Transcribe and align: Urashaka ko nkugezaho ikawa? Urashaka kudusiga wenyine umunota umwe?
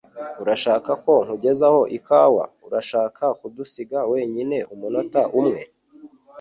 Urashaka 0.41 0.91
ko 1.03 1.13
nkugezaho 1.23 1.81
ikawa? 1.97 2.45
Urashaka 2.67 3.23
kudusiga 3.39 3.99
wenyine 4.11 4.57
umunota 4.73 5.21
umwe? 5.39 5.61